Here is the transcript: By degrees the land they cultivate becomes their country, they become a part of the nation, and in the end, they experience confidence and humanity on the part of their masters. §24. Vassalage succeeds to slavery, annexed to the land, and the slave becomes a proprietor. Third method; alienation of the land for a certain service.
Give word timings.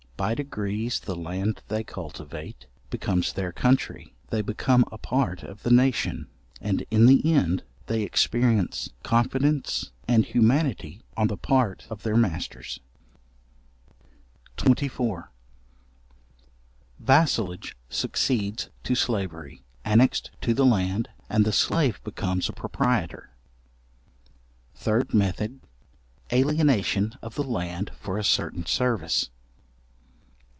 By 0.17 0.35
degrees 0.35 0.99
the 0.99 1.15
land 1.15 1.63
they 1.67 1.83
cultivate 1.83 2.67
becomes 2.91 3.33
their 3.33 3.51
country, 3.51 4.13
they 4.29 4.43
become 4.43 4.85
a 4.91 4.99
part 4.99 5.41
of 5.41 5.63
the 5.63 5.71
nation, 5.71 6.27
and 6.61 6.85
in 6.91 7.07
the 7.07 7.33
end, 7.33 7.63
they 7.87 8.03
experience 8.03 8.91
confidence 9.01 9.89
and 10.07 10.23
humanity 10.23 11.01
on 11.17 11.25
the 11.25 11.37
part 11.37 11.87
of 11.89 12.03
their 12.03 12.15
masters. 12.17 12.81
§24. 14.59 15.29
Vassalage 16.99 17.75
succeeds 17.89 18.69
to 18.83 18.93
slavery, 18.93 19.63
annexed 19.83 20.29
to 20.41 20.53
the 20.53 20.67
land, 20.67 21.09
and 21.31 21.45
the 21.45 21.51
slave 21.51 21.99
becomes 22.03 22.47
a 22.47 22.53
proprietor. 22.53 23.31
Third 24.75 25.15
method; 25.15 25.61
alienation 26.31 27.15
of 27.23 27.33
the 27.33 27.43
land 27.43 27.89
for 27.99 28.19
a 28.19 28.23
certain 28.23 28.67
service. 28.67 29.31